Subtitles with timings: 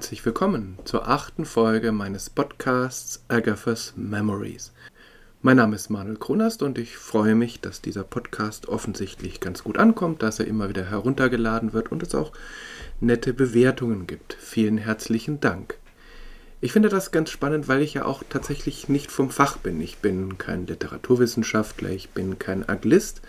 [0.00, 4.72] Herzlich willkommen zur achten Folge meines Podcasts Agatha's Memories.
[5.42, 9.76] Mein Name ist Manuel Kronast und ich freue mich, dass dieser Podcast offensichtlich ganz gut
[9.76, 12.32] ankommt, dass er immer wieder heruntergeladen wird und es auch
[13.00, 14.32] nette Bewertungen gibt.
[14.40, 15.76] Vielen herzlichen Dank.
[16.62, 19.82] Ich finde das ganz spannend, weil ich ja auch tatsächlich nicht vom Fach bin.
[19.82, 23.20] Ich bin kein Literaturwissenschaftler, ich bin kein Aglist.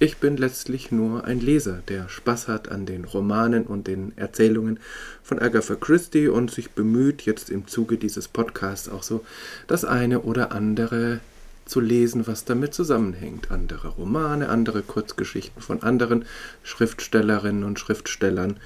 [0.00, 4.80] Ich bin letztlich nur ein Leser, der Spaß hat an den Romanen und den Erzählungen
[5.22, 9.24] von Agatha Christie und sich bemüht, jetzt im Zuge dieses Podcasts auch so
[9.68, 11.20] das eine oder andere
[11.64, 13.52] zu lesen, was damit zusammenhängt.
[13.52, 16.24] Andere Romane, andere Kurzgeschichten von anderen
[16.64, 18.56] Schriftstellerinnen und Schriftstellern,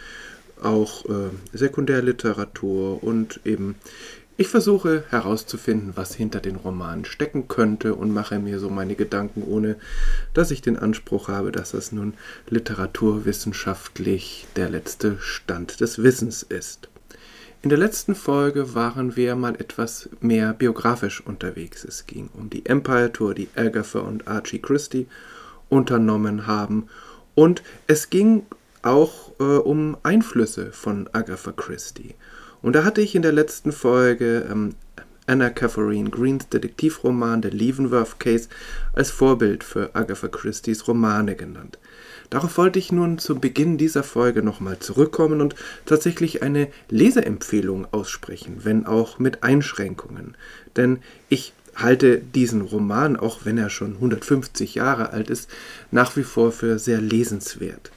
[0.62, 3.74] auch äh, Sekundärliteratur und eben
[4.40, 9.42] ich versuche herauszufinden, was hinter den Romanen stecken könnte und mache mir so meine Gedanken,
[9.42, 9.74] ohne
[10.32, 12.14] dass ich den Anspruch habe, dass das nun
[12.48, 16.88] literaturwissenschaftlich der letzte Stand des Wissens ist.
[17.62, 21.82] In der letzten Folge waren wir mal etwas mehr biografisch unterwegs.
[21.82, 25.08] Es ging um die Empire Tour, die Agatha und Archie Christie
[25.68, 26.88] unternommen haben.
[27.34, 28.46] Und es ging
[28.82, 32.14] auch äh, um Einflüsse von Agatha Christie.
[32.62, 34.74] Und da hatte ich in der letzten Folge ähm,
[35.28, 38.48] Anna Catherine Greens Detektivroman The Leavenworth Case
[38.94, 41.78] als Vorbild für Agatha Christie's Romane genannt.
[42.30, 45.54] Darauf wollte ich nun zu Beginn dieser Folge nochmal zurückkommen und
[45.86, 50.36] tatsächlich eine Leseempfehlung aussprechen, wenn auch mit Einschränkungen.
[50.76, 50.98] Denn
[51.28, 55.48] ich halte diesen Roman, auch wenn er schon 150 Jahre alt ist,
[55.90, 57.90] nach wie vor für sehr lesenswert.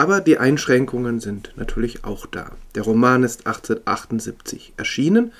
[0.00, 2.52] Aber die Einschränkungen sind natürlich auch da.
[2.74, 5.30] Der Roman ist 1878 erschienen,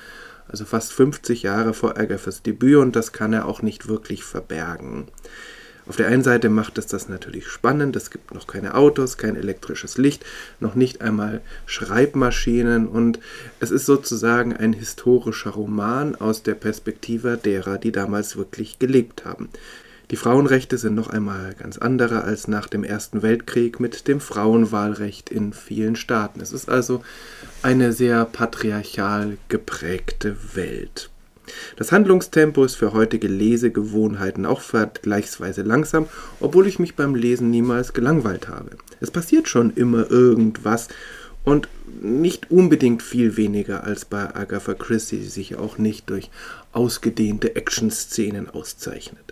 [0.47, 5.07] also fast 50 Jahre vor Agathas Debüt und das kann er auch nicht wirklich verbergen.
[5.87, 9.35] Auf der einen Seite macht es das natürlich spannend, es gibt noch keine Autos, kein
[9.35, 10.23] elektrisches Licht,
[10.59, 13.19] noch nicht einmal Schreibmaschinen und
[13.59, 19.49] es ist sozusagen ein historischer Roman aus der Perspektive derer, die damals wirklich gelebt haben.
[20.11, 25.29] Die Frauenrechte sind noch einmal ganz andere als nach dem Ersten Weltkrieg mit dem Frauenwahlrecht
[25.29, 26.41] in vielen Staaten.
[26.41, 27.01] Es ist also
[27.61, 31.09] eine sehr patriarchal geprägte Welt.
[31.77, 36.07] Das Handlungstempo ist für heutige Lesegewohnheiten auch vergleichsweise langsam,
[36.41, 38.71] obwohl ich mich beim Lesen niemals gelangweilt habe.
[38.99, 40.89] Es passiert schon immer irgendwas
[41.45, 41.69] und
[42.01, 46.29] nicht unbedingt viel weniger als bei Agatha Christie, die sich auch nicht durch
[46.73, 49.30] ausgedehnte Action-Szenen auszeichnet.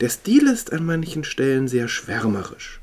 [0.00, 2.80] Der Stil ist an manchen Stellen sehr schwärmerisch.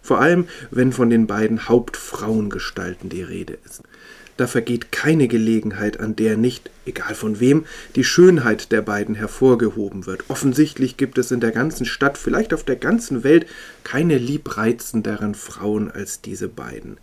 [0.00, 3.82] Vor allem, wenn von den beiden Hauptfrauengestalten die Rede ist.
[4.36, 10.06] Da vergeht keine Gelegenheit, an der nicht, egal von wem, die Schönheit der beiden hervorgehoben
[10.06, 10.24] wird.
[10.28, 13.46] Offensichtlich gibt es in der ganzen Stadt, vielleicht auf der ganzen Welt,
[13.84, 16.98] keine liebreizenderen Frauen als diese beiden.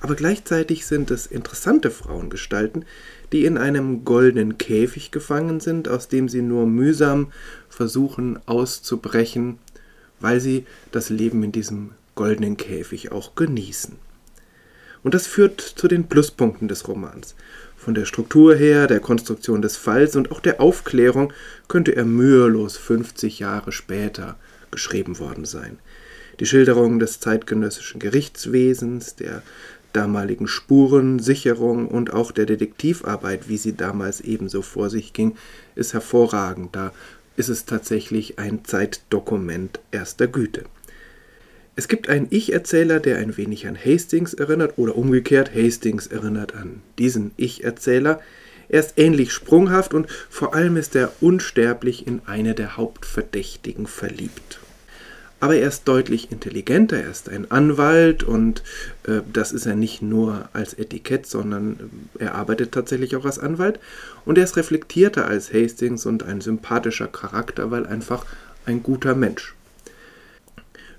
[0.00, 2.84] Aber gleichzeitig sind es interessante Frauengestalten,
[3.32, 7.32] die in einem goldenen Käfig gefangen sind, aus dem sie nur mühsam
[7.70, 9.58] versuchen auszubrechen,
[10.20, 13.96] weil sie das Leben in diesem goldenen Käfig auch genießen.
[15.02, 17.34] Und das führt zu den Pluspunkten des Romans.
[17.76, 21.32] Von der Struktur her, der Konstruktion des Falls und auch der Aufklärung
[21.68, 24.36] könnte er mühelos 50 Jahre später
[24.70, 25.78] geschrieben worden sein.
[26.40, 29.42] Die Schilderung des zeitgenössischen Gerichtswesens, der
[29.92, 35.36] damaligen Spurensicherung und auch der Detektivarbeit, wie sie damals ebenso vor sich ging,
[35.74, 36.76] ist hervorragend.
[36.76, 36.92] Da
[37.36, 40.64] ist es tatsächlich ein Zeitdokument erster Güte.
[41.76, 46.82] Es gibt einen Ich-Erzähler, der ein wenig an Hastings erinnert oder umgekehrt, Hastings erinnert an
[46.98, 48.20] diesen Ich-Erzähler.
[48.68, 54.60] Er ist ähnlich sprunghaft und vor allem ist er unsterblich in eine der Hauptverdächtigen verliebt
[55.40, 58.62] aber er ist deutlich intelligenter, er ist ein Anwalt und
[59.06, 63.38] äh, das ist er nicht nur als Etikett, sondern äh, er arbeitet tatsächlich auch als
[63.38, 63.80] Anwalt
[64.26, 68.26] und er ist reflektierter als Hastings und ein sympathischer Charakter, weil einfach
[68.66, 69.54] ein guter Mensch.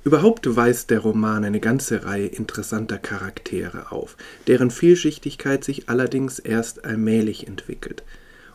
[0.03, 4.17] Überhaupt weist der Roman eine ganze Reihe interessanter Charaktere auf,
[4.47, 8.01] deren Vielschichtigkeit sich allerdings erst allmählich entwickelt.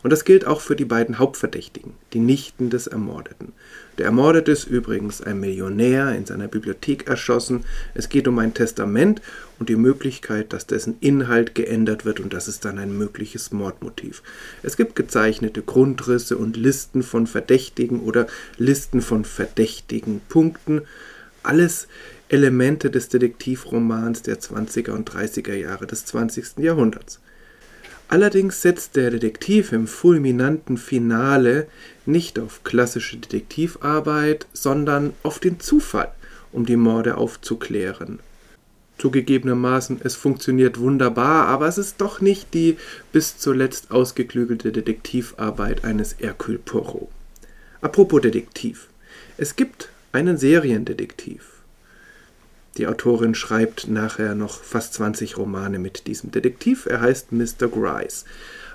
[0.03, 3.53] Und das gilt auch für die beiden Hauptverdächtigen, die Nichten des Ermordeten.
[3.97, 7.65] Der Ermordete ist übrigens ein Millionär in seiner Bibliothek erschossen.
[7.95, 9.21] Es geht um ein Testament
[9.57, 14.21] und die Möglichkeit, dass dessen Inhalt geändert wird und das ist dann ein mögliches Mordmotiv.
[14.61, 18.27] Es gibt gezeichnete Grundrisse und Listen von Verdächtigen oder
[18.57, 20.83] Listen von verdächtigen Punkten.
[21.41, 21.87] Alles
[22.29, 26.59] Elemente des Detektivromans der 20er und 30er Jahre des 20.
[26.59, 27.19] Jahrhunderts.
[28.09, 31.67] Allerdings setzt der Detektiv im fulminanten Finale
[32.07, 36.11] nicht auf klassische Detektivarbeit, sondern auf den Zufall,
[36.51, 38.19] um die Morde aufzuklären.
[38.97, 42.77] Zugegebenermaßen, es funktioniert wunderbar, aber es ist doch nicht die
[43.11, 47.09] bis zuletzt ausgeklügelte Detektivarbeit eines Hercule Poirot.
[47.81, 48.87] Apropos Detektiv.
[49.37, 51.57] Es gibt einen Seriendetektiv.
[52.77, 56.87] Die Autorin schreibt nachher noch fast 20 Romane mit diesem Detektiv.
[56.87, 57.67] Er heißt Mr.
[57.67, 58.25] Gryce.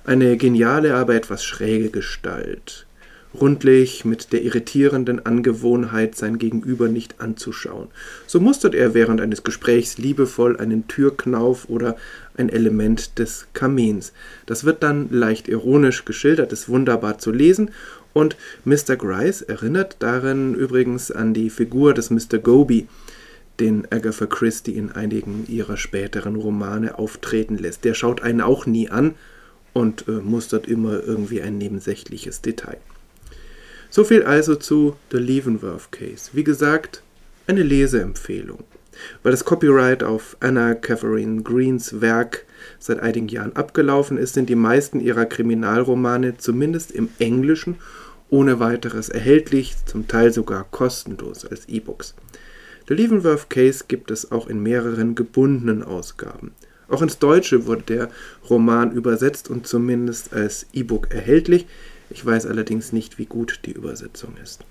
[0.04, 2.86] Eine geniale, aber etwas schräge Gestalt
[3.38, 7.88] rundlich mit der irritierenden Angewohnheit, sein Gegenüber nicht anzuschauen.
[8.26, 11.96] So mustert er während eines Gesprächs liebevoll einen Türknauf oder
[12.36, 14.12] ein Element des Kamins.
[14.46, 17.70] Das wird dann leicht ironisch geschildert, ist wunderbar zu lesen
[18.12, 18.96] und Mr.
[18.96, 22.38] Gryce erinnert darin übrigens an die Figur des Mr.
[22.38, 22.86] Goby,
[23.60, 27.84] den Agatha Christie in einigen ihrer späteren Romane auftreten lässt.
[27.84, 29.14] Der schaut einen auch nie an
[29.72, 32.78] und äh, mustert immer irgendwie ein nebensächliches Detail.
[33.94, 36.30] So viel also zu The Leavenworth Case.
[36.32, 37.02] Wie gesagt,
[37.46, 38.64] eine Leseempfehlung.
[39.22, 42.46] Weil das Copyright auf Anna Catherine Greens Werk
[42.78, 47.76] seit einigen Jahren abgelaufen ist, sind die meisten ihrer Kriminalromane zumindest im Englischen
[48.30, 52.14] ohne weiteres erhältlich, zum Teil sogar kostenlos als E-Books.
[52.88, 56.52] The Leavenworth Case gibt es auch in mehreren gebundenen Ausgaben.
[56.88, 58.08] Auch ins Deutsche wurde der
[58.48, 61.66] Roman übersetzt und zumindest als E-Book erhältlich.
[62.12, 64.64] Ich weiß allerdings nicht, wie gut die Übersetzung ist.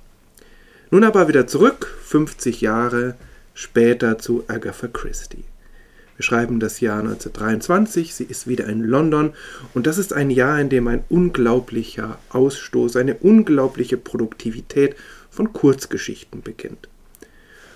[0.91, 3.15] Nun aber wieder zurück, 50 Jahre
[3.55, 5.43] später zu Agatha Christie.
[6.17, 9.33] Wir schreiben das Jahr 1923, sie ist wieder in London
[9.73, 14.95] und das ist ein Jahr, in dem ein unglaublicher Ausstoß, eine unglaubliche Produktivität
[15.31, 16.89] von Kurzgeschichten beginnt.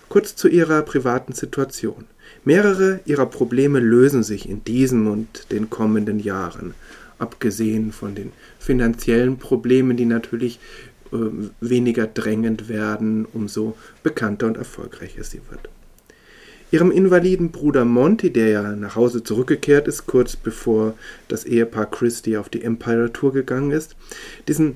[0.09, 2.05] Kurz zu ihrer privaten Situation.
[2.43, 6.75] Mehrere ihrer Probleme lösen sich in diesem und den kommenden Jahren
[7.19, 10.59] abgesehen von den finanziellen Problemen, die natürlich
[11.11, 11.17] äh,
[11.61, 15.69] weniger drängend werden, umso bekannter und erfolgreicher sie wird.
[16.71, 20.95] Ihrem invaliden Bruder Monty, der ja nach Hause zurückgekehrt ist, kurz bevor
[21.27, 23.95] das Ehepaar Christie auf die Empire Tour gegangen ist,
[24.47, 24.75] diesen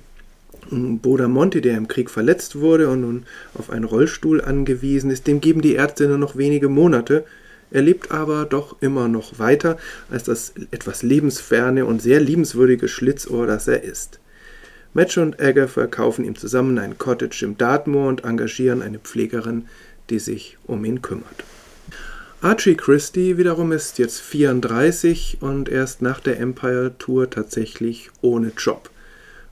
[0.69, 3.23] hm, Bruder Monty, der im Krieg verletzt wurde und nun
[3.55, 7.25] auf einen Rollstuhl angewiesen ist, dem geben die Ärzte nur noch wenige Monate,
[7.71, 9.77] er lebt aber doch immer noch weiter
[10.09, 14.19] als das etwas lebensferne und sehr liebenswürdige Schlitzohr, das er ist.
[14.93, 19.67] Match und Agatha kaufen ihm zusammen ein Cottage im Dartmoor und engagieren eine Pflegerin,
[20.09, 21.43] die sich um ihn kümmert.
[22.41, 28.89] Archie Christie wiederum ist jetzt 34 und erst nach der Empire Tour tatsächlich ohne Job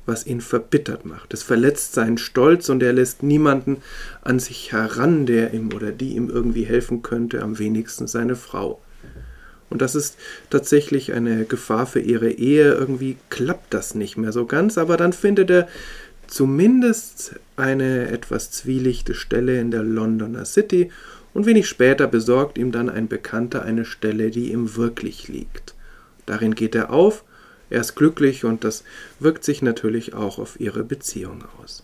[0.08, 1.34] was ihn verbittert macht.
[1.34, 3.78] Es verletzt seinen Stolz und er lässt niemanden
[4.22, 8.82] an sich heran, der ihm oder die ihm irgendwie helfen könnte, am wenigsten seine Frau.
[9.70, 10.18] Und das ist
[10.50, 12.74] tatsächlich eine Gefahr für ihre Ehe.
[12.74, 15.68] Irgendwie klappt das nicht mehr so ganz, aber dann findet er
[16.28, 20.90] zumindest eine etwas zwielichte Stelle in der Londoner City
[21.34, 25.76] und wenig später besorgt ihm dann ein Bekannter eine Stelle, die ihm wirklich liegt.
[26.26, 27.24] Darin geht er auf
[27.70, 28.84] er ist glücklich und das
[29.20, 31.84] wirkt sich natürlich auch auf ihre Beziehung aus.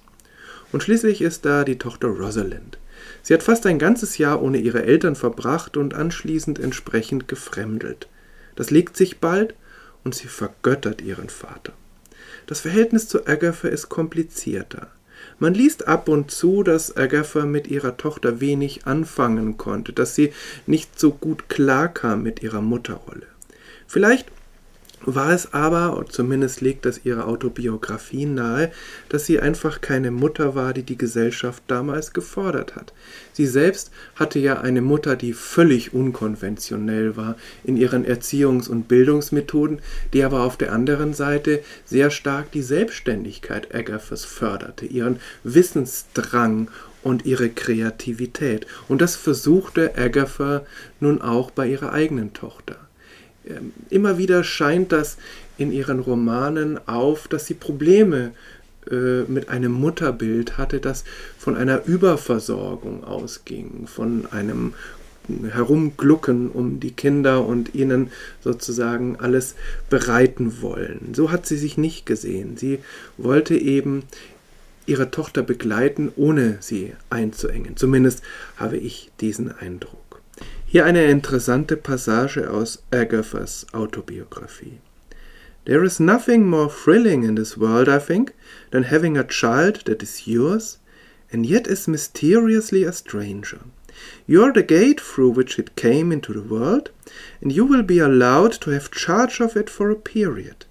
[0.72, 2.78] Und schließlich ist da die Tochter Rosalind.
[3.22, 8.08] Sie hat fast ein ganzes Jahr ohne ihre Eltern verbracht und anschließend entsprechend gefremdelt.
[8.56, 9.56] Das legt sich bald
[10.04, 11.74] und sie vergöttert ihren Vater.
[12.48, 14.92] Das Verhältnis zu Agatha ist komplizierter.
[15.40, 20.34] Man liest ab und zu, dass Agatha mit ihrer Tochter wenig anfangen konnte, dass sie
[20.66, 23.28] nicht so gut klarkam mit ihrer Mutterrolle.
[23.88, 24.28] Vielleicht
[25.06, 28.72] war es aber, zumindest legt das ihre Autobiografie nahe,
[29.10, 32.94] dass sie einfach keine Mutter war, die die Gesellschaft damals gefordert hat.
[33.34, 39.80] Sie selbst hatte ja eine Mutter, die völlig unkonventionell war in ihren Erziehungs- und Bildungsmethoden,
[40.14, 46.70] die aber auf der anderen Seite sehr stark die Selbstständigkeit Agathas förderte, ihren Wissensdrang
[47.02, 48.66] und ihre Kreativität.
[48.88, 50.66] Und das versuchte Agatha
[51.00, 52.83] nun auch bei ihrer eigenen Tochter.
[53.48, 55.18] Ähm, immer wieder scheint das
[55.58, 58.32] in ihren Romanen auf, dass sie Probleme
[58.90, 61.04] äh, mit einem Mutterbild hatte, das
[61.38, 64.74] von einer Überversorgung ausging, von einem
[65.50, 69.56] Herumglucken um die Kinder und ihnen sozusagen alles
[69.90, 71.14] bereiten wollen.
[71.14, 72.58] So hat sie sich nicht gesehen.
[72.58, 72.80] Sie
[73.18, 74.04] wollte eben
[74.86, 77.78] ihre Tochter begleiten, ohne sie einzuengen.
[77.78, 78.22] Zumindest
[78.58, 80.03] habe ich diesen Eindruck.
[80.74, 84.80] Hier eine interessante Passage aus Agathas Autobiografie.
[85.66, 88.34] There is nothing more thrilling in this world, I think,
[88.72, 90.80] than having a child that is yours
[91.32, 93.60] and yet is mysteriously a stranger.
[94.26, 96.90] You are the gate through which it came into the world,
[97.40, 100.66] and you will be allowed to have charge of it for a period.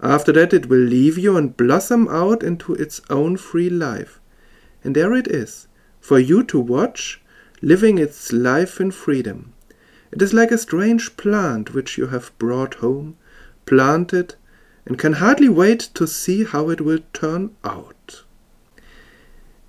[0.00, 4.18] After that, it will leave you and blossom out into its own free life.
[4.82, 5.68] And there it is,
[6.00, 7.21] for you to watch
[7.62, 9.52] living its life in freedom.
[10.10, 13.16] It is like a strange plant which you have brought home,
[13.64, 14.34] planted,
[14.84, 18.24] and can hardly wait to see how it will turn out.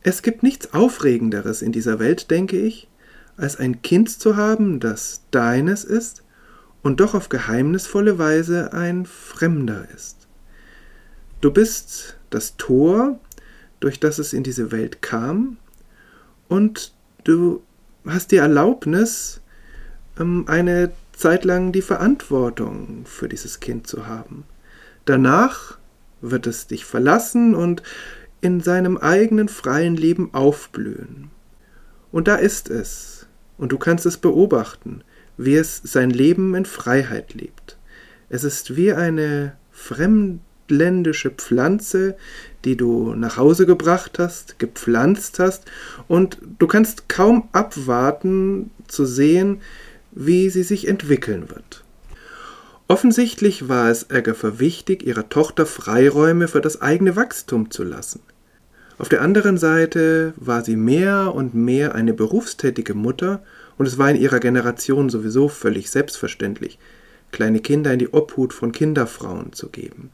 [0.01, 2.89] Es gibt nichts Aufregenderes in dieser Welt, denke ich,
[3.37, 6.23] als ein Kind zu haben, das deines ist
[6.81, 10.27] und doch auf geheimnisvolle Weise ein Fremder ist.
[11.41, 13.19] Du bist das Tor,
[13.79, 15.57] durch das es in diese Welt kam,
[16.49, 17.63] und du
[18.07, 19.41] hast die Erlaubnis,
[20.19, 24.45] ähm, eine Zeit lang die Verantwortung für dieses Kind zu haben.
[25.05, 25.77] Danach
[26.21, 27.83] wird es dich verlassen und
[28.41, 31.29] in seinem eigenen freien Leben aufblühen.
[32.11, 35.03] Und da ist es, und du kannst es beobachten,
[35.37, 37.77] wie es sein Leben in Freiheit lebt.
[38.29, 39.55] Es ist wie eine
[40.73, 42.15] fremdländische Pflanze,
[42.65, 45.65] die du nach Hause gebracht hast, gepflanzt hast,
[46.07, 49.61] und du kannst kaum abwarten zu sehen,
[50.11, 51.83] wie sie sich entwickeln wird.
[52.87, 58.21] Offensichtlich war es Agatha wichtig, ihrer Tochter Freiräume für das eigene Wachstum zu lassen.
[58.97, 63.43] Auf der anderen Seite war sie mehr und mehr eine berufstätige Mutter
[63.77, 66.77] und es war in ihrer Generation sowieso völlig selbstverständlich,
[67.31, 70.11] kleine Kinder in die Obhut von Kinderfrauen zu geben.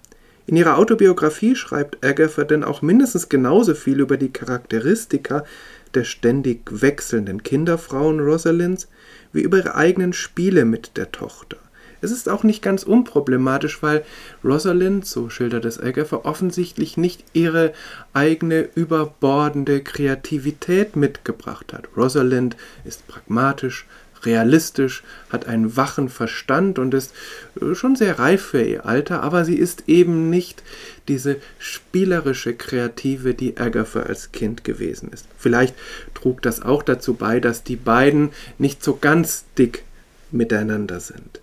[0.50, 5.46] In ihrer Autobiografie schreibt Agatha denn auch mindestens genauso viel über die Charakteristika
[5.94, 8.88] der ständig wechselnden Kinderfrauen Rosalinds
[9.32, 11.58] wie über ihre eigenen Spiele mit der Tochter.
[12.02, 14.04] Es ist auch nicht ganz unproblematisch, weil
[14.44, 17.72] Rosalind, so schildert es Agatha, offensichtlich nicht ihre
[18.14, 21.90] eigene überbordende Kreativität mitgebracht hat.
[21.96, 23.86] Rosalind ist pragmatisch,
[24.26, 27.14] realistisch, hat einen wachen Verstand und ist
[27.62, 30.64] äh, schon sehr reif für ihr Alter, aber sie ist eben nicht
[31.08, 35.26] diese spielerische Kreative, die Agatha als Kind gewesen ist.
[35.38, 35.76] Vielleicht
[36.14, 39.84] trug das auch dazu bei, dass die beiden nicht so ganz dick
[40.32, 41.42] miteinander sind.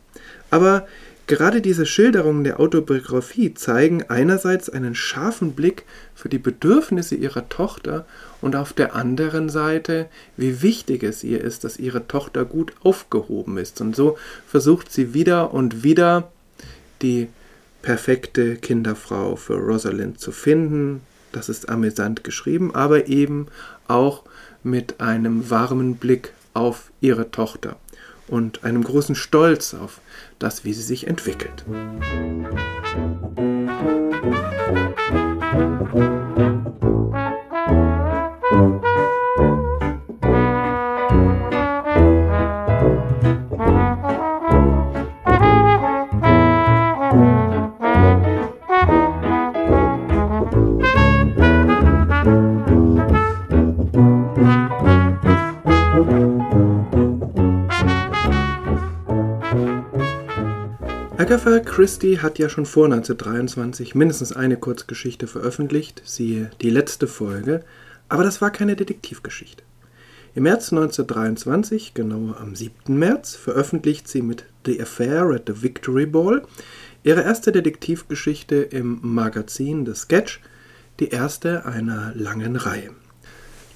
[0.51, 0.87] Aber
[1.27, 8.07] Gerade diese Schilderungen der Autobiografie zeigen einerseits einen scharfen Blick für die Bedürfnisse ihrer Tochter
[8.41, 13.59] und auf der anderen Seite, wie wichtig es ihr ist, dass ihre Tochter gut aufgehoben
[13.59, 13.81] ist.
[13.81, 16.31] Und so versucht sie wieder und wieder
[17.03, 17.29] die
[17.83, 21.03] perfekte Kinderfrau für Rosalind zu finden.
[21.33, 23.47] Das ist amüsant geschrieben, aber eben
[23.89, 24.23] auch
[24.63, 27.77] mit einem warmen Blick auf ihre Tochter
[28.29, 30.01] und einem großen Stolz auf
[30.39, 31.65] das, wie sie sich entwickelt.
[61.27, 67.65] Agatha Christie hat ja schon vor 1923 mindestens eine Kurzgeschichte veröffentlicht, siehe die letzte Folge,
[68.09, 69.65] aber das war keine Detektivgeschichte.
[70.37, 72.97] Im März 1923, genauer am 7.
[72.97, 76.45] März, veröffentlicht sie mit The Affair at the Victory Ball
[77.03, 80.41] ihre erste Detektivgeschichte im Magazin The Sketch,
[81.01, 82.91] die erste einer langen Reihe.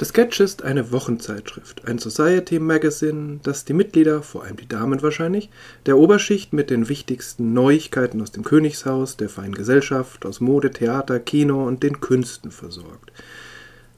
[0.00, 5.02] The Sketch ist eine Wochenzeitschrift, ein Society Magazine, das die Mitglieder, vor allem die Damen
[5.02, 5.50] wahrscheinlich,
[5.84, 11.20] der Oberschicht mit den wichtigsten Neuigkeiten aus dem Königshaus, der feinen Gesellschaft, aus Mode, Theater,
[11.20, 13.12] Kino und den Künsten versorgt.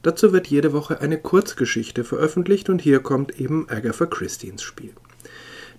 [0.01, 4.91] Dazu wird jede Woche eine Kurzgeschichte veröffentlicht und hier kommt eben Agatha Christie ins Spiel.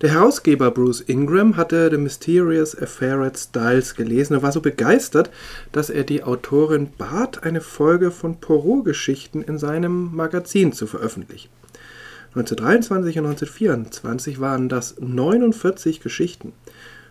[0.01, 5.29] Der Herausgeber Bruce Ingram hatte The Mysterious Affair at Styles gelesen und war so begeistert,
[5.71, 11.49] dass er die Autorin bat, eine Folge von Poirot-Geschichten in seinem Magazin zu veröffentlichen.
[12.35, 16.51] 1923 und 1924 waren das 49 Geschichten,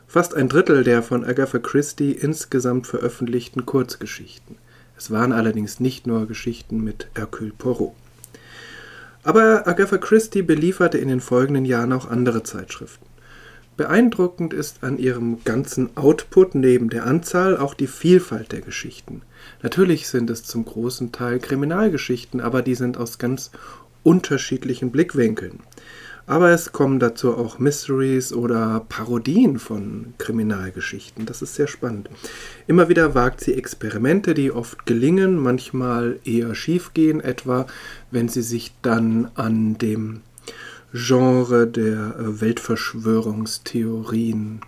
[0.06, 4.56] fast ein Drittel der von Agatha Christie insgesamt veröffentlichten Kurzgeschichten.
[4.98, 7.94] Es waren allerdings nicht nur Geschichten mit Hercule Poirot.
[9.24, 13.06] Aber Agatha Christie belieferte in den folgenden Jahren auch andere Zeitschriften.
[13.76, 19.22] Beeindruckend ist an ihrem ganzen Output neben der Anzahl auch die Vielfalt der Geschichten.
[19.62, 23.50] Natürlich sind es zum großen Teil Kriminalgeschichten, aber die sind aus ganz
[24.04, 25.60] unterschiedlichen Blickwinkeln.
[26.26, 31.26] Aber es kommen dazu auch Mysteries oder Parodien von Kriminalgeschichten.
[31.26, 32.08] Das ist sehr spannend.
[32.66, 37.66] Immer wieder wagt sie Experimente, die oft gelingen, manchmal eher schief gehen, etwa
[38.10, 40.22] wenn sie sich dann an dem
[40.94, 44.62] Genre der äh, Weltverschwörungstheorien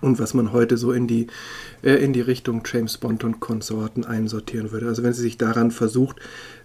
[0.00, 1.28] und was man heute so in die,
[1.82, 4.88] äh, in die Richtung James Bond und Konsorten einsortieren würde.
[4.88, 6.16] Also wenn sie sich daran versucht,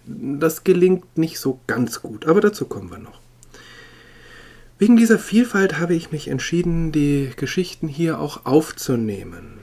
[0.06, 3.23] das gelingt nicht so ganz gut, aber dazu kommen wir noch.
[4.78, 9.60] Wegen dieser Vielfalt habe ich mich entschieden, die Geschichten hier auch aufzunehmen.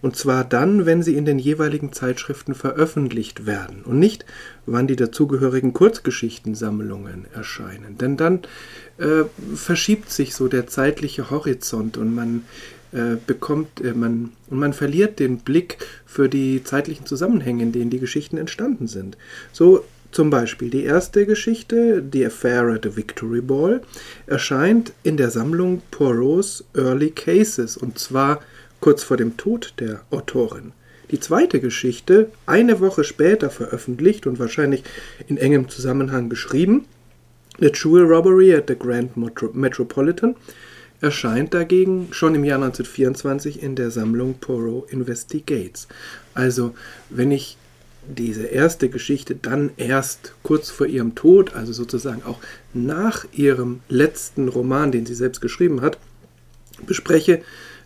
[0.00, 4.26] Und zwar dann, wenn sie in den jeweiligen Zeitschriften veröffentlicht werden und nicht,
[4.66, 7.98] wann die dazugehörigen Kurzgeschichtensammlungen erscheinen.
[7.98, 8.40] Denn dann
[8.98, 12.42] äh, verschiebt sich so der zeitliche Horizont und man
[12.90, 17.90] äh, bekommt, äh, man, und man verliert den Blick für die zeitlichen Zusammenhänge, in denen
[17.90, 19.16] die Geschichten entstanden sind.
[19.52, 23.80] So zum Beispiel die erste Geschichte, The Affair at the Victory Ball,
[24.26, 28.40] erscheint in der Sammlung Poirot's Early Cases und zwar
[28.80, 30.72] kurz vor dem Tod der Autorin.
[31.10, 34.84] Die zweite Geschichte, eine Woche später veröffentlicht und wahrscheinlich
[35.28, 36.86] in engem Zusammenhang geschrieben,
[37.58, 39.16] The Jewel Robbery at the Grand
[39.54, 40.36] Metropolitan,
[41.02, 45.88] erscheint dagegen schon im Jahr 1924 in der Sammlung Poirot Investigates.
[46.32, 46.74] Also,
[47.10, 47.58] wenn ich
[48.08, 52.38] diese erste Geschichte dann erst kurz vor ihrem Tod, also sozusagen auch
[52.74, 55.98] nach ihrem letzten Roman, den sie selbst geschrieben hat,
[56.86, 57.42] bespreche,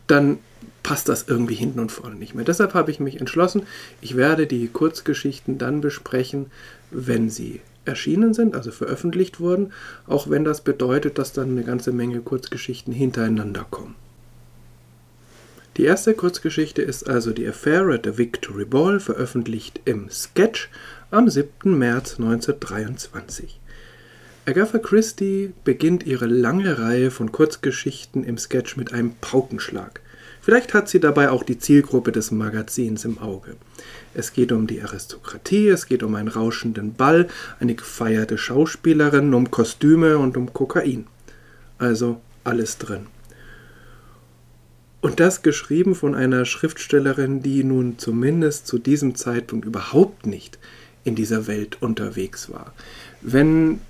[0.06, 0.38] dann
[0.82, 2.44] passt das irgendwie hinten und vorne nicht mehr.
[2.44, 3.62] Deshalb habe ich mich entschlossen,
[4.00, 6.46] ich werde die Kurzgeschichten dann besprechen,
[6.90, 9.72] wenn sie erschienen sind, also veröffentlicht wurden,
[10.06, 13.94] auch wenn das bedeutet, dass dann eine ganze Menge Kurzgeschichten hintereinander kommen.
[15.76, 20.70] Die erste Kurzgeschichte ist also die Affair at the Victory Ball, veröffentlicht im Sketch
[21.10, 21.76] am 7.
[21.76, 23.60] März 1923.
[24.46, 30.00] Agatha Christie beginnt ihre lange Reihe von Kurzgeschichten im Sketch mit einem Paukenschlag.
[30.40, 33.56] Vielleicht hat sie dabei auch die Zielgruppe des Magazins im Auge.
[34.14, 37.28] Es geht um die Aristokratie, es geht um einen rauschenden Ball,
[37.60, 41.06] eine gefeierte Schauspielerin, um Kostüme und um Kokain.
[41.76, 43.08] Also alles drin.
[45.00, 50.58] Und das geschrieben von einer Schriftstellerin, die nun zumindest zu diesem Zeitpunkt überhaupt nicht
[51.04, 52.72] in dieser Welt unterwegs war.
[53.20, 53.80] Wenn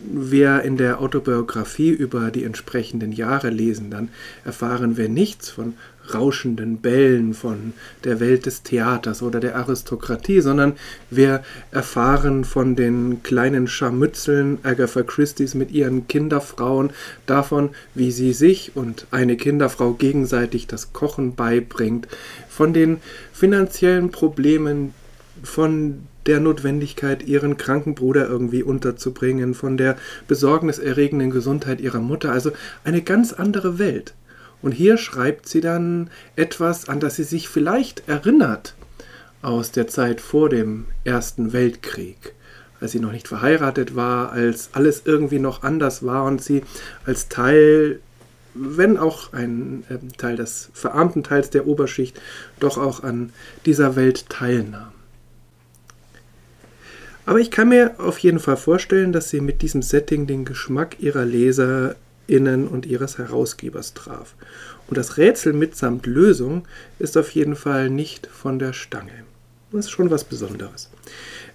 [0.00, 4.10] wir in der Autobiografie über die entsprechenden Jahre lesen, dann
[4.44, 5.74] erfahren wir nichts von
[6.14, 7.72] rauschenden Bällen, von
[8.04, 10.74] der Welt des Theaters oder der Aristokratie, sondern
[11.10, 16.90] wir erfahren von den kleinen Scharmützeln Agatha Christie's mit ihren Kinderfrauen,
[17.26, 22.06] davon, wie sie sich und eine Kinderfrau gegenseitig das Kochen beibringt,
[22.48, 22.98] von den
[23.32, 24.94] finanziellen Problemen,
[25.42, 29.96] von der Notwendigkeit, ihren kranken Bruder irgendwie unterzubringen, von der
[30.28, 32.50] besorgniserregenden Gesundheit ihrer Mutter, also
[32.84, 34.14] eine ganz andere Welt.
[34.62, 38.74] Und hier schreibt sie dann etwas, an das sie sich vielleicht erinnert
[39.42, 42.34] aus der Zeit vor dem Ersten Weltkrieg,
[42.80, 46.62] als sie noch nicht verheiratet war, als alles irgendwie noch anders war und sie
[47.04, 48.00] als Teil,
[48.54, 52.20] wenn auch ein äh, Teil des verarmten Teils der Oberschicht,
[52.58, 53.32] doch auch an
[53.66, 54.95] dieser Welt teilnahm.
[57.26, 61.00] Aber ich kann mir auf jeden Fall vorstellen, dass sie mit diesem Setting den Geschmack
[61.00, 64.34] ihrer LeserInnen und ihres Herausgebers traf.
[64.86, 66.66] Und das Rätsel mitsamt Lösung
[67.00, 69.24] ist auf jeden Fall nicht von der Stange.
[69.72, 70.88] Das ist schon was Besonderes.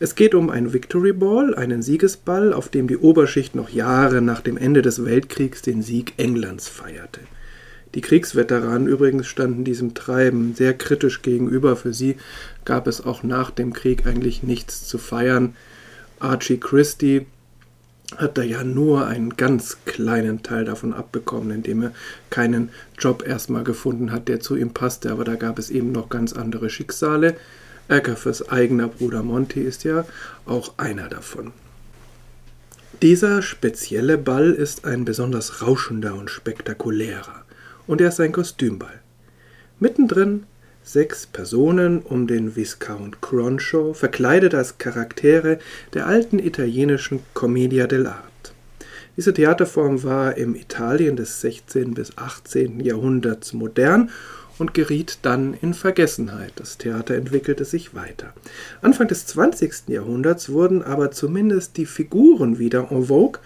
[0.02, 4.42] Es geht um einen Victory Ball, einen Siegesball, auf dem die Oberschicht noch Jahre nach
[4.42, 7.22] dem Ende des Weltkriegs den Sieg Englands feierte.
[7.93, 11.75] Die Kriegsveteranen übrigens standen diesem Treiben sehr kritisch gegenüber.
[11.75, 12.15] Für sie
[12.63, 15.56] gab es auch nach dem Krieg eigentlich nichts zu feiern.
[16.19, 17.25] Archie Christie
[18.15, 21.91] hat er ja nur einen ganz kleinen Teil davon abbekommen, indem er
[22.30, 25.12] keinen Job erstmal gefunden hat, der zu ihm passte.
[25.12, 27.36] Aber da gab es eben noch ganz andere Schicksale.
[27.89, 30.06] Agathas eigener Bruder Monty ist ja
[30.45, 31.51] auch einer davon.
[33.01, 37.43] Dieser spezielle Ball ist ein besonders rauschender und spektakulärer
[37.88, 39.00] und er ist ein Kostümball.
[39.80, 40.44] Mittendrin
[40.84, 45.60] sechs Personen um den Viscount Cronshaw, verkleidet als Charaktere
[45.94, 48.54] der alten italienischen Commedia dell'arte.
[49.17, 51.94] Diese Theaterform war im Italien des 16.
[51.94, 52.80] bis 18.
[52.80, 54.10] Jahrhunderts modern
[54.58, 56.54] und geriet dann in Vergessenheit.
[56.56, 58.34] Das Theater entwickelte sich weiter.
[58.82, 59.89] Anfang des 20.
[59.89, 63.39] Jahrhunderts wurden aber zumindest die Figuren wieder en vogue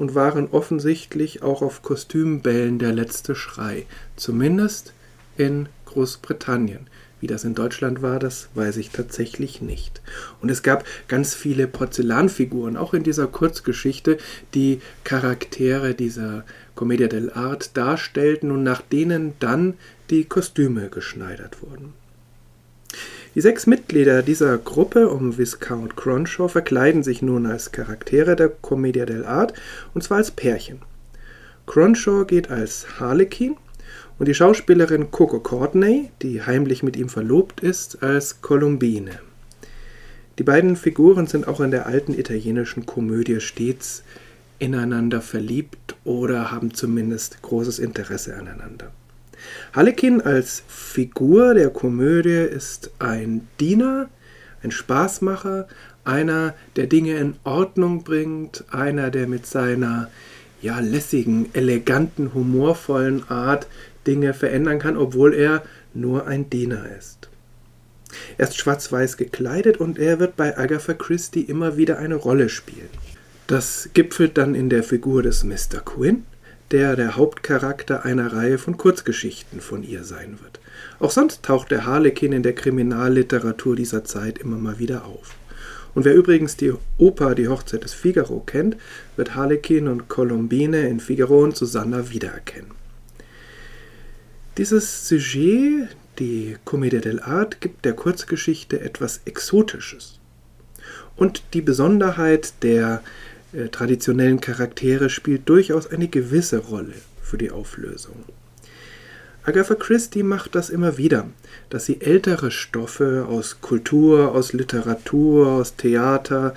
[0.00, 3.84] und waren offensichtlich auch auf Kostümbällen der letzte Schrei,
[4.16, 4.94] zumindest
[5.36, 6.86] in Großbritannien.
[7.20, 10.00] Wie das in Deutschland war, das weiß ich tatsächlich nicht.
[10.40, 14.16] Und es gab ganz viele Porzellanfiguren, auch in dieser Kurzgeschichte,
[14.54, 19.74] die Charaktere dieser Commedia dell'arte darstellten und nach denen dann
[20.08, 21.92] die Kostüme geschneidert wurden.
[23.36, 29.04] Die sechs Mitglieder dieser Gruppe um Viscount Cronshaw verkleiden sich nun als Charaktere der Commedia
[29.04, 29.54] dell'arte
[29.94, 30.80] und zwar als Pärchen.
[31.66, 33.56] Cronshaw geht als Harlequin
[34.18, 39.20] und die Schauspielerin Coco Courtney, die heimlich mit ihm verlobt ist, als Columbine.
[40.40, 44.02] Die beiden Figuren sind auch in der alten italienischen Komödie stets
[44.58, 48.90] ineinander verliebt oder haben zumindest großes Interesse aneinander.
[49.72, 54.08] Harlekin als Figur der Komödie ist ein Diener,
[54.62, 55.68] ein Spaßmacher,
[56.04, 60.10] einer, der Dinge in Ordnung bringt, einer, der mit seiner
[60.62, 63.66] ja lässigen, eleganten, humorvollen Art
[64.06, 65.62] Dinge verändern kann, obwohl er
[65.94, 67.28] nur ein Diener ist.
[68.38, 72.88] Er ist schwarz-weiß gekleidet und er wird bei Agatha Christie immer wieder eine Rolle spielen.
[73.46, 75.80] Das gipfelt dann in der Figur des Mr.
[75.84, 76.24] Quinn,
[76.70, 80.60] der der Hauptcharakter einer Reihe von Kurzgeschichten von ihr sein wird.
[81.00, 85.34] Auch sonst taucht der Harlekin in der Kriminalliteratur dieser Zeit immer mal wieder auf.
[85.94, 88.76] Und wer übrigens die Oper Die Hochzeit des Figaro kennt,
[89.16, 92.70] wird Harlekin und Colombine in Figaro und Susanna wiedererkennen.
[94.56, 100.20] Dieses Sujet, die Commedia dell'arte, gibt der Kurzgeschichte etwas Exotisches.
[101.16, 103.02] Und die Besonderheit der
[103.52, 108.24] äh, traditionellen Charaktere spielt durchaus eine gewisse Rolle für die Auflösung.
[109.42, 111.26] Agatha Christie macht das immer wieder,
[111.70, 116.54] dass sie ältere Stoffe aus Kultur, aus Literatur, aus Theater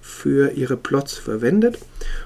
[0.00, 1.78] für ihre Plots verwendet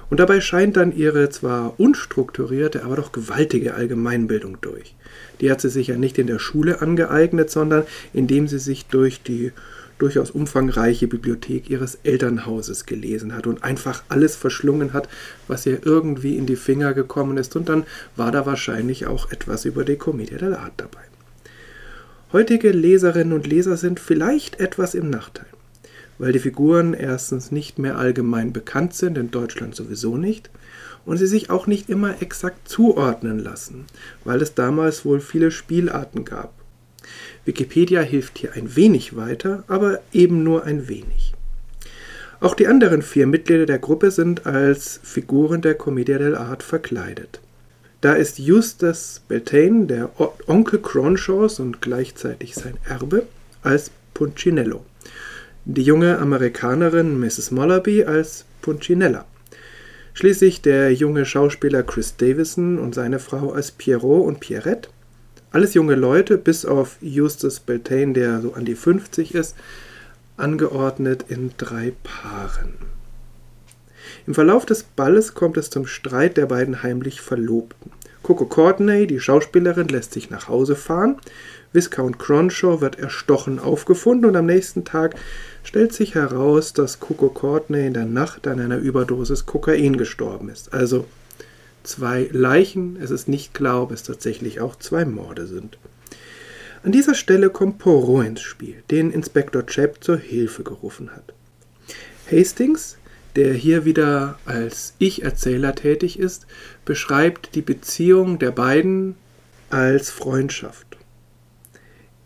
[0.09, 4.95] und dabei scheint dann ihre zwar unstrukturierte, aber doch gewaltige Allgemeinbildung durch.
[5.39, 9.21] Die hat sie sich ja nicht in der Schule angeeignet, sondern indem sie sich durch
[9.21, 9.53] die
[9.99, 15.07] durchaus umfangreiche Bibliothek ihres Elternhauses gelesen hat und einfach alles verschlungen hat,
[15.47, 17.55] was ihr irgendwie in die Finger gekommen ist.
[17.55, 17.85] Und dann
[18.15, 21.01] war da wahrscheinlich auch etwas über die Commedia dell'arte dabei.
[22.31, 25.47] Heutige Leserinnen und Leser sind vielleicht etwas im Nachteil,
[26.17, 30.49] weil die Figuren erstens nicht mehr allgemein bekannt sind, in Deutschland sowieso nicht,
[31.05, 33.85] und sie sich auch nicht immer exakt zuordnen lassen,
[34.23, 36.58] weil es damals wohl viele Spielarten gab
[37.45, 41.33] Wikipedia hilft hier ein wenig weiter, aber eben nur ein wenig.
[42.41, 47.41] Auch die anderen vier Mitglieder der Gruppe sind als Figuren der Commedia dell'arte verkleidet.
[48.01, 50.09] Da ist Eustace Beltane, der
[50.47, 53.25] Onkel Cronshaws und gleichzeitig sein Erbe,
[53.61, 54.85] als Punchinello.
[55.65, 57.51] Die junge Amerikanerin Mrs.
[57.51, 59.25] Mollaby als Punchinella.
[60.13, 64.89] Schließlich der junge Schauspieler Chris Davison und seine Frau als Pierrot und Pierrette
[65.51, 69.55] alles junge Leute, bis auf Justus Beltane, der so an die 50 ist,
[70.37, 72.73] angeordnet in drei Paaren.
[74.27, 77.91] Im Verlauf des Balles kommt es zum Streit der beiden heimlich Verlobten.
[78.21, 81.17] Coco Courtney, die Schauspielerin, lässt sich nach Hause fahren.
[81.73, 85.15] Viscount Cronshaw wird erstochen aufgefunden und am nächsten Tag
[85.63, 90.73] stellt sich heraus, dass Coco Courtney in der Nacht an einer Überdosis Kokain gestorben ist.
[90.73, 91.05] Also
[91.83, 92.97] zwei Leichen.
[93.01, 95.77] Es ist nicht klar, ob es tatsächlich auch zwei Morde sind.
[96.83, 101.33] An dieser Stelle kommt Poirot ins Spiel, den Inspektor Chap zur Hilfe gerufen hat.
[102.31, 102.97] Hastings,
[103.35, 106.45] der hier wieder als Ich-Erzähler tätig ist,
[106.85, 109.15] beschreibt die Beziehung der beiden
[109.69, 110.97] als Freundschaft.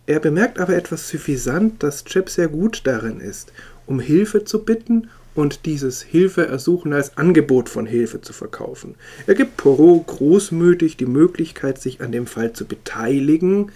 [0.06, 3.54] Er bemerkt aber etwas suffisant, dass Chap sehr gut darin ist,
[3.86, 8.96] um Hilfe zu bitten und dieses Hilfeersuchen als Angebot von Hilfe zu verkaufen.
[9.28, 13.72] Er gibt Poirot großmütig die Möglichkeit, sich an dem Fall zu beteiligen,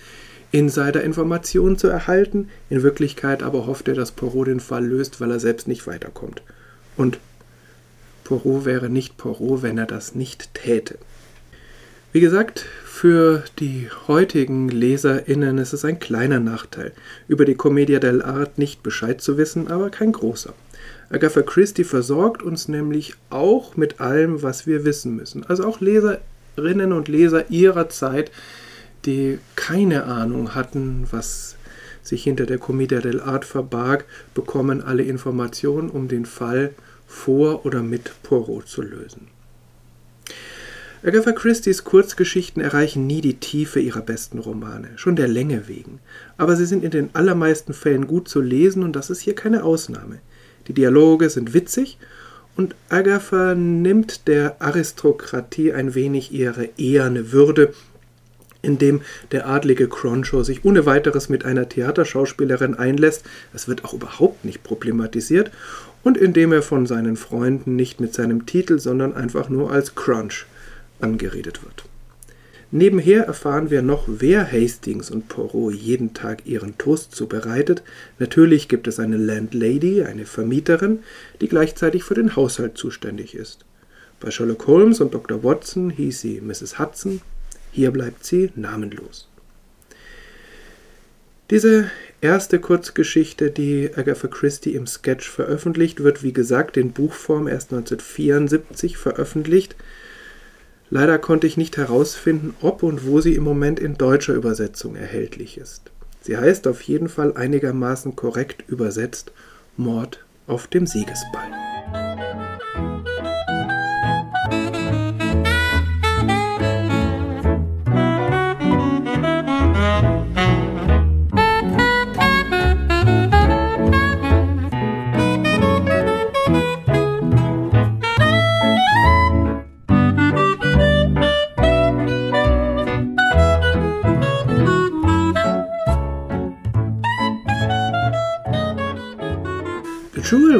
[0.51, 2.49] Insider-Informationen zu erhalten.
[2.69, 6.41] In Wirklichkeit aber hofft er, dass Poirot den Fall löst, weil er selbst nicht weiterkommt.
[6.95, 7.19] Und
[8.23, 10.97] Poirot wäre nicht Poirot, wenn er das nicht täte.
[12.13, 16.93] Wie gesagt, für die heutigen LeserInnen ist es ein kleiner Nachteil,
[17.27, 20.53] über die Commedia dell'arte nicht Bescheid zu wissen, aber kein großer.
[21.09, 25.45] Agatha Christie versorgt uns nämlich auch mit allem, was wir wissen müssen.
[25.45, 28.31] Also auch Leserinnen und Leser ihrer Zeit,
[29.05, 31.55] die keine Ahnung hatten, was
[32.03, 36.73] sich hinter der Commedia dell'arte verbarg, bekommen alle Informationen, um den Fall
[37.05, 39.27] vor oder mit Poirot zu lösen.
[41.03, 45.99] Agatha Christie's Kurzgeschichten erreichen nie die Tiefe ihrer besten Romane, schon der Länge wegen.
[46.37, 49.63] Aber sie sind in den allermeisten Fällen gut zu lesen und das ist hier keine
[49.63, 50.19] Ausnahme.
[50.67, 51.97] Die Dialoge sind witzig
[52.55, 57.73] und Agatha nimmt der Aristokratie ein wenig ihre eherne Würde,
[58.61, 59.01] indem
[59.31, 64.63] der adlige Cronshaw sich ohne weiteres mit einer Theaterschauspielerin einlässt, es wird auch überhaupt nicht
[64.63, 65.51] problematisiert,
[66.03, 70.45] und indem er von seinen Freunden nicht mit seinem Titel, sondern einfach nur als Crunch
[70.99, 71.85] angeredet wird.
[72.69, 77.81] Nebenher erfahren wir noch, wer Hastings und Poirot jeden Tag ihren Toast zubereitet.
[78.19, 80.99] Natürlich gibt es eine Landlady, eine Vermieterin,
[81.39, 83.63] die gleichzeitig für den Haushalt zuständig ist.
[84.19, 85.43] Bei Sherlock Holmes und Dr.
[85.43, 86.77] Watson hieß sie Mrs.
[86.77, 87.21] Hudson,
[87.71, 89.29] hier bleibt sie namenlos.
[91.49, 97.71] Diese erste Kurzgeschichte, die Agatha Christie im Sketch veröffentlicht, wird wie gesagt in Buchform erst
[97.71, 99.77] 1974 veröffentlicht.
[100.89, 105.57] Leider konnte ich nicht herausfinden, ob und wo sie im Moment in deutscher Übersetzung erhältlich
[105.57, 105.91] ist.
[106.21, 109.31] Sie heißt auf jeden Fall einigermaßen korrekt übersetzt
[109.75, 111.51] Mord auf dem Siegesball.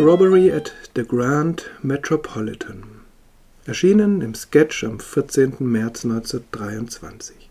[0.08, 3.02] Robbery at the Grand Metropolitan.
[3.65, 5.56] Erschienen im Sketch am 14.
[5.60, 7.50] März 1923.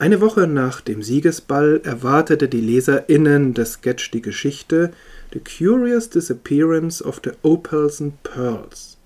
[0.00, 4.90] Eine Woche nach dem Siegesball erwartete die LeserInnen des Sketch die Geschichte
[5.32, 8.98] The Curious Disappearance of the Opals and Pearls.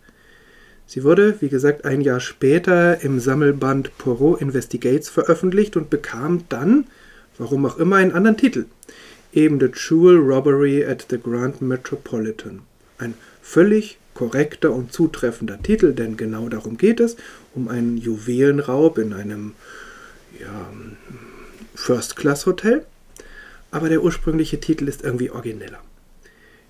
[0.86, 6.86] Sie wurde, wie gesagt, ein Jahr später im Sammelband Poirot Investigates veröffentlicht und bekam dann,
[7.36, 8.64] warum auch immer, einen anderen Titel–
[9.36, 12.62] eben The Jewel Robbery at the Grand Metropolitan.
[12.98, 17.16] Ein völlig korrekter und zutreffender Titel, denn genau darum geht es,
[17.54, 19.52] um einen Juwelenraub in einem
[20.40, 20.72] ja,
[21.74, 22.86] First-Class-Hotel.
[23.70, 25.80] Aber der ursprüngliche Titel ist irgendwie origineller.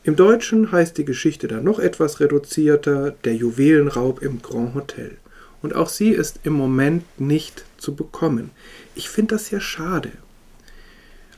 [0.02, 5.16] Im Deutschen heißt die Geschichte dann noch etwas reduzierter Der Juwelenraub im Grand Hotel.
[5.62, 8.50] Und auch sie ist im Moment nicht zu bekommen.
[8.94, 10.10] Ich finde das ja schade,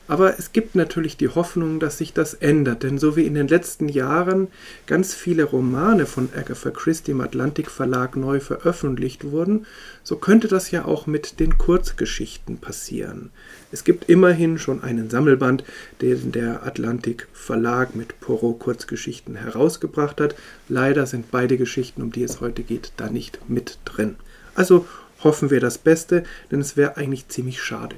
[0.09, 3.47] aber es gibt natürlich die Hoffnung, dass sich das ändert, denn so wie in den
[3.47, 4.47] letzten Jahren
[4.87, 9.67] ganz viele Romane von Agatha Christie im Atlantik Verlag neu veröffentlicht wurden,
[10.03, 13.29] so könnte das ja auch mit den Kurzgeschichten passieren.
[13.71, 15.63] Es gibt immerhin schon einen Sammelband,
[16.01, 20.33] den der Atlantik Verlag mit Poirot Kurzgeschichten herausgebracht hat.
[20.67, 24.15] Leider sind beide Geschichten, um die es heute geht, da nicht mit drin.
[24.55, 24.87] Also
[25.23, 27.95] hoffen wir das Beste, denn es wäre eigentlich ziemlich schade.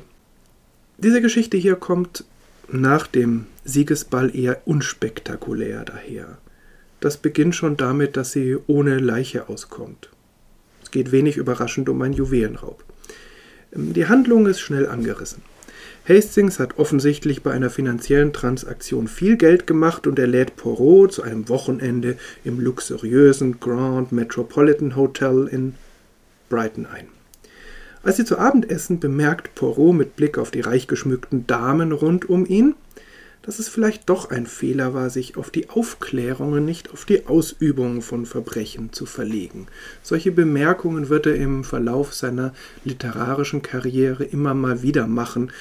[1.03, 2.25] Diese Geschichte hier kommt
[2.71, 6.37] nach dem Siegesball eher unspektakulär daher.
[6.99, 10.09] Das beginnt schon damit, dass sie ohne Leiche auskommt.
[10.83, 12.83] Es geht wenig überraschend um einen Juwelenraub.
[13.71, 15.41] Die Handlung ist schnell angerissen.
[16.07, 21.23] Hastings hat offensichtlich bei einer finanziellen Transaktion viel Geld gemacht und er lädt Poirot zu
[21.23, 25.73] einem Wochenende im luxuriösen Grand Metropolitan Hotel in
[26.49, 27.07] Brighton ein.
[28.03, 32.27] Als sie zu Abend essen, bemerkt Poirot mit Blick auf die reich geschmückten Damen rund
[32.29, 32.73] um ihn,
[33.43, 37.25] dass es vielleicht doch ein Fehler war, sich auf die Aufklärung und nicht auf die
[37.27, 39.67] Ausübung von Verbrechen zu verlegen.
[40.03, 45.51] Solche Bemerkungen wird er im Verlauf seiner literarischen Karriere immer mal wieder machen.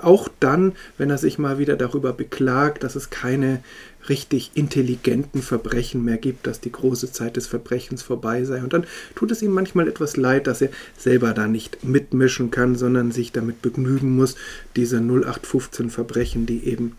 [0.00, 3.62] Auch dann, wenn er sich mal wieder darüber beklagt, dass es keine
[4.08, 8.62] richtig intelligenten Verbrechen mehr gibt, dass die große Zeit des Verbrechens vorbei sei.
[8.62, 12.76] Und dann tut es ihm manchmal etwas leid, dass er selber da nicht mitmischen kann,
[12.76, 14.36] sondern sich damit begnügen muss,
[14.76, 16.96] diese 0815 Verbrechen, die eben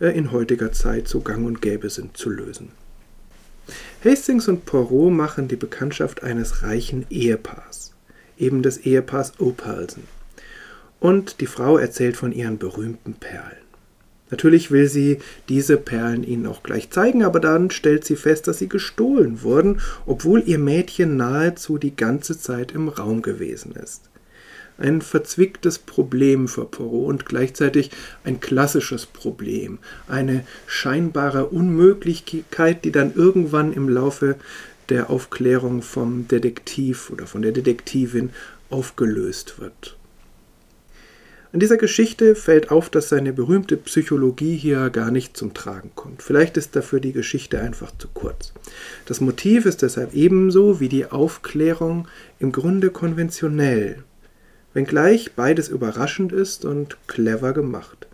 [0.00, 2.70] äh, in heutiger Zeit so gang und gäbe sind, zu lösen.
[4.04, 7.92] Hastings und Poirot machen die Bekanntschaft eines reichen Ehepaars,
[8.38, 10.04] eben des Ehepaars Opalson.
[11.00, 13.55] Und die Frau erzählt von ihren berühmten Perlen.
[14.30, 18.58] Natürlich will sie diese Perlen ihnen auch gleich zeigen, aber dann stellt sie fest, dass
[18.58, 24.02] sie gestohlen wurden, obwohl ihr Mädchen nahezu die ganze Zeit im Raum gewesen ist.
[24.78, 27.90] Ein verzwicktes Problem für Poirot und gleichzeitig
[28.24, 34.36] ein klassisches Problem, eine scheinbare Unmöglichkeit, die dann irgendwann im Laufe
[34.88, 38.30] der Aufklärung vom Detektiv oder von der Detektivin
[38.68, 39.96] aufgelöst wird.
[41.56, 46.20] An dieser Geschichte fällt auf, dass seine berühmte Psychologie hier gar nicht zum Tragen kommt.
[46.22, 48.52] Vielleicht ist dafür die Geschichte einfach zu kurz.
[49.06, 54.04] Das Motiv ist deshalb ebenso wie die Aufklärung im Grunde konventionell,
[54.74, 58.06] wenngleich beides überraschend ist und clever gemacht.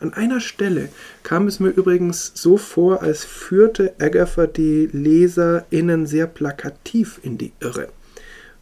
[0.00, 0.88] An einer Stelle
[1.22, 7.52] kam es mir übrigens so vor, als führte Agatha die LeserInnen sehr plakativ in die
[7.60, 7.90] Irre,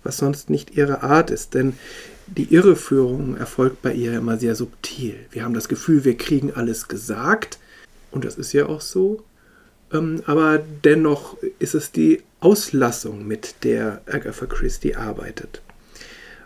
[0.03, 1.73] was sonst nicht ihre Art ist, denn
[2.27, 5.15] die Irreführung erfolgt bei ihr immer sehr subtil.
[5.31, 7.59] Wir haben das Gefühl, wir kriegen alles gesagt,
[8.11, 9.23] und das ist ja auch so,
[9.93, 15.63] ähm, aber dennoch ist es die Auslassung, mit der Agatha Christie arbeitet.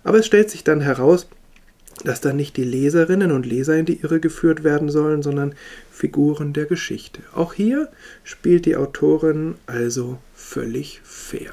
[0.05, 1.29] Aber es stellt sich dann heraus,
[2.05, 5.55] dass dann nicht die Leserinnen und Leser in die Irre geführt werden sollen, sondern
[5.91, 7.21] Figuren der Geschichte.
[7.35, 7.89] Auch hier
[8.25, 11.53] spielt die Autorin also völlig fair.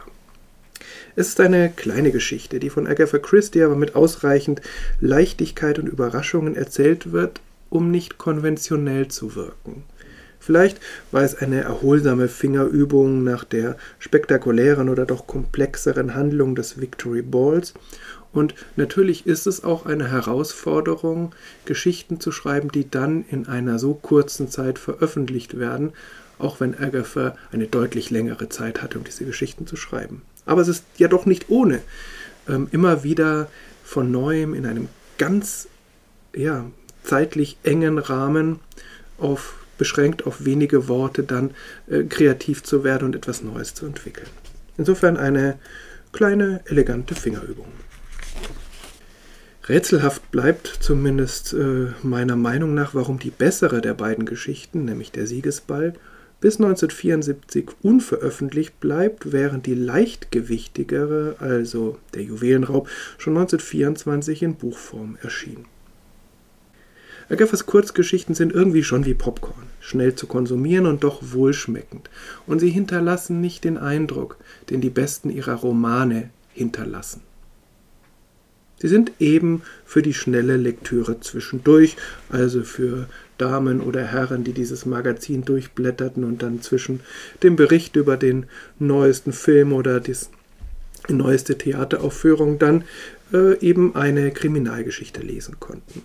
[1.20, 4.62] Es ist eine kleine Geschichte, die von Agatha Christie aber mit ausreichend
[5.00, 9.84] Leichtigkeit und Überraschungen erzählt wird, um nicht konventionell zu wirken.
[10.40, 10.80] Vielleicht
[11.12, 17.74] war es eine erholsame Fingerübung nach der spektakulären oder doch komplexeren Handlung des Victory Balls.
[18.32, 21.34] Und natürlich ist es auch eine Herausforderung,
[21.66, 25.94] Geschichten zu schreiben, die dann in einer so kurzen Zeit veröffentlicht werden,
[26.40, 30.22] auch wenn Agatha eine deutlich längere Zeit hatte, um diese Geschichten zu schreiben.
[30.46, 31.82] Aber es ist ja doch nicht ohne,
[32.48, 33.50] ähm, immer wieder
[33.84, 35.68] von neuem in einem ganz
[36.36, 36.66] ja,
[37.04, 38.60] zeitlich engen Rahmen
[39.18, 41.52] auf beschränkt auf wenige Worte dann
[41.88, 44.28] äh, kreativ zu werden und etwas Neues zu entwickeln.
[44.78, 45.60] Insofern eine
[46.12, 47.68] kleine, elegante Fingerübung.
[49.68, 55.28] Rätselhaft bleibt zumindest äh, meiner Meinung nach, warum die bessere der beiden Geschichten, nämlich der
[55.28, 55.94] Siegesball,
[56.40, 65.66] bis 1974 unveröffentlicht bleibt, während die leichtgewichtigere, also der Juwelenraub, schon 1924 in Buchform erschien.
[67.30, 72.10] Agathas Kurzgeschichten sind irgendwie schon wie Popcorn, schnell zu konsumieren und doch wohlschmeckend,
[72.46, 74.38] und sie hinterlassen nicht den Eindruck,
[74.70, 77.22] den die besten ihrer Romane hinterlassen.
[78.80, 81.98] Sie sind eben für die schnelle Lektüre zwischendurch,
[82.30, 87.02] also für Damen oder Herren, die dieses Magazin durchblätterten und dann zwischen
[87.44, 88.46] dem Bericht über den
[88.80, 90.16] neuesten Film oder die
[91.10, 92.84] neueste Theateraufführung dann
[93.34, 96.02] äh, eben eine Kriminalgeschichte lesen konnten.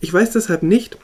[0.00, 0.98] Ich weiß deshalb nicht,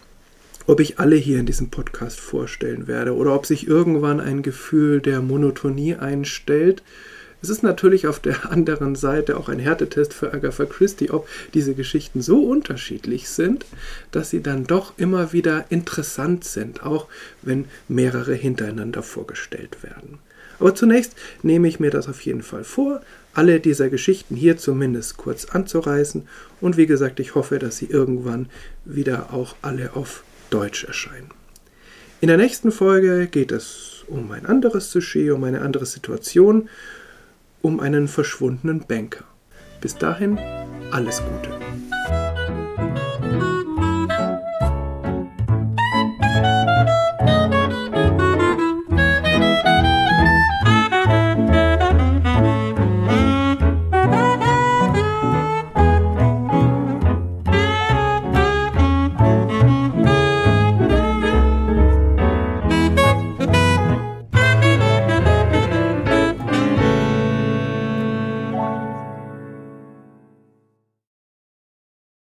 [0.67, 5.01] ob ich alle hier in diesem Podcast vorstellen werde oder ob sich irgendwann ein Gefühl
[5.01, 6.83] der Monotonie einstellt,
[7.47, 11.75] es ist natürlich auf der anderen Seite auch ein Härtetest für Agatha Christie, ob diese
[11.75, 13.65] Geschichten so unterschiedlich sind,
[14.11, 17.07] dass sie dann doch immer wieder interessant sind, auch
[17.43, 20.19] wenn mehrere hintereinander vorgestellt werden.
[20.59, 23.01] Aber zunächst nehme ich mir das auf jeden Fall vor,
[23.33, 26.27] alle dieser Geschichten hier zumindest kurz anzureißen
[26.61, 28.49] und wie gesagt, ich hoffe, dass sie irgendwann
[28.85, 31.31] wieder auch alle auf Deutsch erscheinen.
[32.21, 36.69] In der nächsten Folge geht es um ein anderes Sujet, um eine andere Situation
[37.67, 39.25] um einen verschwundenen Banker.
[39.81, 40.39] Bis dahin
[40.93, 41.66] alles Gute.